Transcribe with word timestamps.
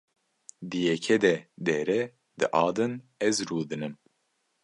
Di 0.69 0.79
yekê 0.87 1.15
de 1.23 1.35
Dr. 1.65 1.89
di 2.39 2.45
a 2.61 2.65
din 2.75 2.93
ez 3.27 3.35
rûdinim. 3.49 3.93